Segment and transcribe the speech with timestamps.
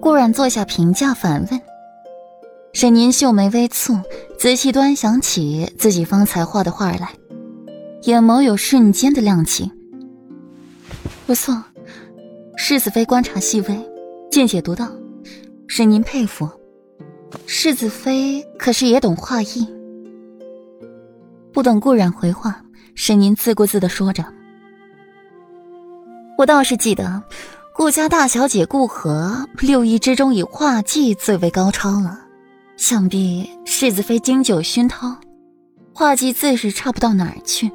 [0.00, 1.60] 顾然坐下评价反问。
[2.72, 4.02] 沈宁秀眉微蹙，
[4.38, 7.12] 仔细端详起自己方才画的画来，
[8.02, 9.70] 眼眸有瞬间的亮起。
[11.26, 11.62] 不错，
[12.56, 13.90] 世子妃观察细微，
[14.30, 14.90] 见解独到，
[15.68, 16.50] 沈宁佩服。
[17.46, 19.68] 世子妃可是也懂画艺？
[21.52, 22.62] 不等顾然回话，
[22.94, 24.24] 沈宁自顾自的说着
[26.38, 27.22] ：“我倒是记得，
[27.76, 32.20] 顾家大小姐顾和六艺之中以画技最为高超了。
[32.76, 35.16] 想必世子妃经久熏陶，
[35.92, 37.70] 画技自是差不到哪儿去。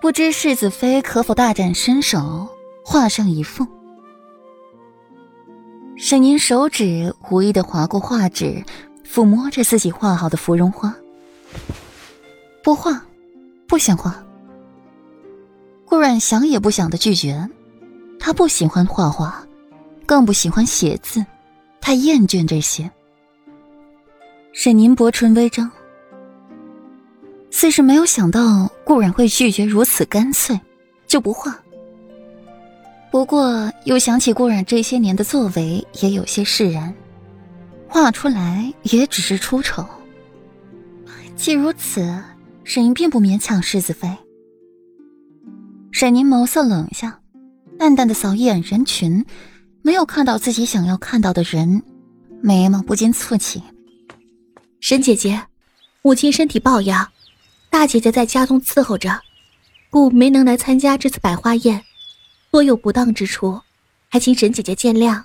[0.00, 2.48] 不知世子妃可否大展身手，
[2.84, 3.66] 画上一幅？”
[5.98, 8.62] 沈宁手指无意的划过画纸，
[9.04, 10.94] 抚摸着自己画好的芙蓉花。
[12.62, 13.04] 不画，
[13.66, 14.22] 不想画。
[15.84, 17.48] 顾阮想也不想的拒绝，
[18.26, 19.46] 他不喜欢画画，
[20.04, 21.24] 更不喜欢写字，
[21.80, 22.90] 他厌倦这些。
[24.52, 25.70] 沈宁薄唇微张，
[27.52, 30.58] 似是没有想到顾阮会拒绝如此干脆，
[31.06, 31.56] 就不画。
[33.12, 36.92] 不过又想起顾染这些年的作为，也有些释然。
[37.86, 39.86] 画出来也只是出丑。
[41.36, 42.20] 既如此，
[42.64, 44.10] 沈莹并不勉强世子妃。
[45.92, 47.20] 沈宁眸色冷下，
[47.78, 49.24] 淡淡的扫一眼人群，
[49.82, 51.82] 没有看到自己想要看到的人，
[52.42, 53.62] 眉毛不禁蹙起。
[54.80, 55.46] 沈姐姐，
[56.02, 57.08] 母亲身体抱恙，
[57.70, 59.20] 大姐姐在家中伺候着，
[59.90, 61.84] 故没能来参加这次百花宴。
[62.50, 63.60] 多有不当之处，
[64.08, 65.24] 还请沈姐姐见谅。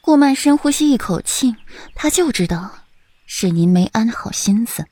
[0.00, 1.54] 顾曼深呼吸一口气，
[1.94, 2.70] 她就知道
[3.26, 4.86] 是您没安好心思。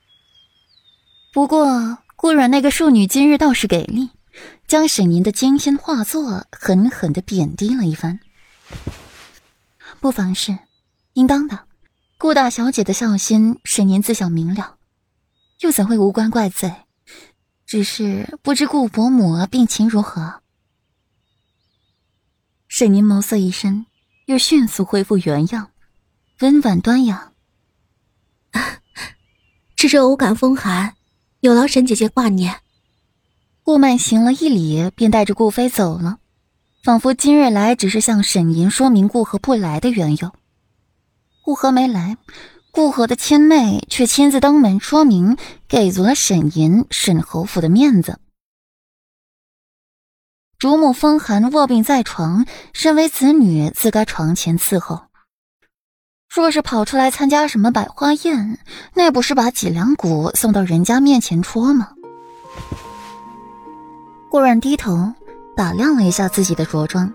[1.33, 4.11] 不过顾阮那个庶女今日倒是给力，
[4.67, 8.21] 将沈宁的精心画作狠狠的贬低了一番。
[10.01, 10.59] 不妨事，
[11.15, 11.67] 应当的。
[12.19, 14.77] 顾大小姐的孝心，沈宁自晓明了，
[15.61, 16.73] 又怎会无关怪罪？
[17.67, 20.43] 只是不知顾伯母病情如何。
[22.69, 23.87] 沈宁眸色一深，
[24.27, 25.71] 又迅速恢复原样，
[26.41, 27.33] 温婉端雅。
[29.75, 30.95] 只是偶感风寒，
[31.41, 32.61] 有劳沈姐姐挂念。
[33.71, 36.19] 顾曼行了一礼，便带着顾飞走了，
[36.83, 40.33] 仿佛今日来只是向沈吟说明顾河不来的缘由。
[41.45, 42.17] 顾河没来，
[42.73, 45.37] 顾河的亲妹却亲自登门说明，
[45.69, 48.19] 给足了沈吟、沈侯府的面子。
[50.59, 55.03] 主母风寒卧病在床，身为子女自该床前伺候。
[56.29, 58.59] 若是跑出来参加什么百花宴，
[58.95, 61.93] 那不是把脊梁骨送到人家面前戳吗？
[64.31, 65.13] 顾然低头
[65.57, 67.13] 打量了一下自己的着装，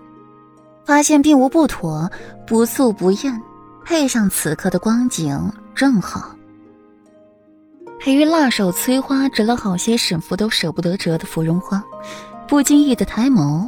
[0.84, 2.10] 发现并无不妥，
[2.46, 3.42] 不素不艳，
[3.86, 6.36] 配上此刻的光景正好。
[7.98, 11.82] 裴玉辣手催花，折了好些沈父都舍不得折的芙蓉花。
[12.46, 13.66] 不经意的抬眸，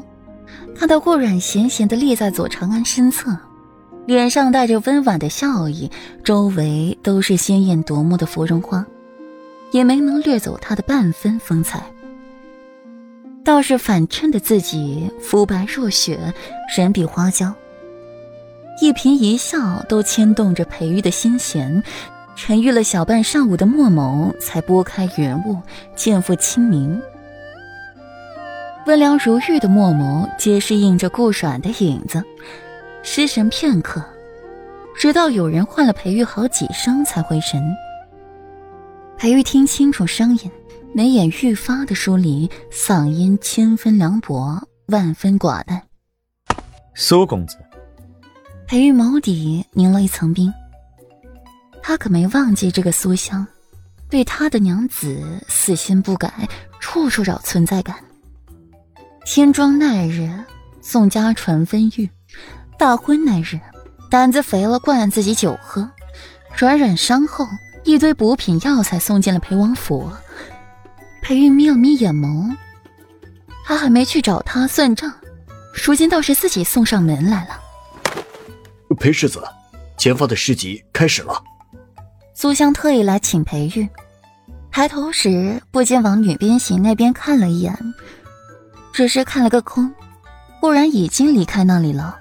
[0.76, 3.34] 看到顾阮闲闲的立在左长安身侧，
[4.04, 5.90] 脸上带着温婉的笑意，
[6.22, 8.84] 周围都是鲜艳夺目的芙蓉花，
[9.70, 11.90] 也没能掠走他的半分风采，
[13.48, 16.34] 倒是反衬的自己肤白若雪，
[16.76, 17.50] 人比花娇，
[18.78, 21.82] 一颦一笑都牵动着裴玉的心弦，
[22.36, 25.56] 沉郁了小半上午的墨眸才拨开云雾，
[25.96, 27.00] 见复清明。
[28.84, 32.22] 温凉如玉的墨眸，皆是映着顾阮的影子。
[33.02, 34.04] 失神片刻，
[34.94, 37.64] 直到有人唤了裴玉好几声，才回神。
[39.16, 40.50] 裴玉听清楚声音，
[40.94, 45.82] 眉眼愈发的疏离，嗓音千分凉薄，万分寡淡。
[46.94, 47.56] 苏公子。
[48.66, 50.52] 裴玉眸底凝了一层冰。
[51.82, 53.46] 他可没忘记这个苏香，
[54.10, 56.48] 对他的娘子死心不改，
[56.80, 57.96] 处处找存在感。
[59.24, 60.30] 天庄那日
[60.80, 62.10] 宋家传婚玉，
[62.78, 63.60] 大婚那日
[64.10, 65.88] 胆子肥了灌自己酒喝，
[66.56, 67.46] 软软伤后
[67.84, 70.10] 一堆补品药材送进了裴王府。
[71.28, 72.56] 裴玉眯了眯眼眸，
[73.66, 75.12] 他还没去找他算账，
[75.74, 77.60] 如今倒是自己送上门来了。
[78.98, 79.44] 裴世子，
[79.98, 81.44] 前方的诗集开始了。
[82.34, 83.86] 苏香特意来请裴玉，
[84.70, 87.76] 抬头时不禁往女宾席那边看了一眼。
[88.94, 89.92] 只是看了个空，
[90.60, 92.18] 忽然已经离开那里了。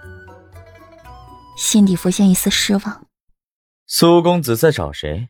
[1.56, 3.08] 心底浮现一丝失望。
[3.86, 5.30] 苏公子在找谁？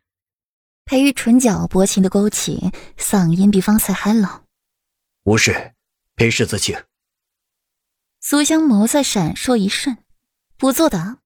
[0.87, 4.45] 裴玉唇角薄情的勾起，嗓音比方才还冷。
[5.23, 5.73] 无事，
[6.15, 6.81] 裴氏子请。
[8.21, 9.97] 苏香眸在闪烁一瞬，
[10.55, 11.17] 不作答。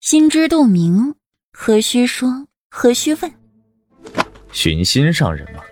[0.00, 1.14] 心知肚明，
[1.52, 2.48] 何须说？
[2.68, 3.32] 何须问？
[4.50, 5.62] 寻心上人吗？